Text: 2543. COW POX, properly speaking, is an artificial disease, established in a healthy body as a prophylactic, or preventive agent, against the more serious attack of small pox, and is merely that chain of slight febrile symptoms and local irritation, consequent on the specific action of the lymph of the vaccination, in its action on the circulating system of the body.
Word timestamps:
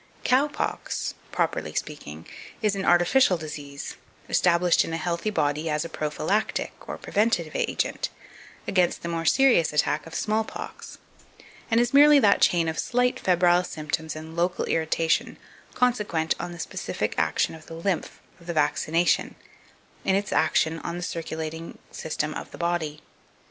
2543. 0.23 0.29
COW 0.31 0.47
POX, 0.49 1.13
properly 1.31 1.73
speaking, 1.75 2.25
is 2.63 2.75
an 2.75 2.83
artificial 2.85 3.37
disease, 3.37 3.97
established 4.27 4.83
in 4.83 4.93
a 4.93 4.97
healthy 4.97 5.29
body 5.29 5.69
as 5.69 5.85
a 5.85 5.89
prophylactic, 5.89 6.73
or 6.89 6.97
preventive 6.97 7.51
agent, 7.55 8.09
against 8.67 9.03
the 9.03 9.07
more 9.07 9.25
serious 9.25 9.71
attack 9.71 10.07
of 10.07 10.15
small 10.15 10.43
pox, 10.43 10.97
and 11.69 11.79
is 11.79 11.93
merely 11.93 12.17
that 12.17 12.41
chain 12.41 12.67
of 12.67 12.79
slight 12.79 13.19
febrile 13.19 13.63
symptoms 13.63 14.15
and 14.15 14.35
local 14.35 14.65
irritation, 14.65 15.37
consequent 15.75 16.33
on 16.39 16.51
the 16.51 16.57
specific 16.57 17.13
action 17.19 17.53
of 17.53 17.67
the 17.67 17.75
lymph 17.75 18.19
of 18.39 18.47
the 18.47 18.53
vaccination, 18.53 19.35
in 20.03 20.15
its 20.15 20.33
action 20.33 20.79
on 20.79 20.97
the 20.97 21.03
circulating 21.03 21.77
system 21.91 22.33
of 22.33 22.49
the 22.49 22.57
body. 22.57 23.01